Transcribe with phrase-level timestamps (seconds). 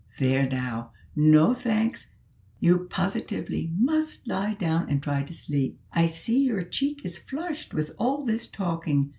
[0.17, 2.09] There now, no thanks
[2.59, 5.79] you positively must lie down and try to sleep.
[5.93, 9.09] I see your cheek is flushed with all this talking.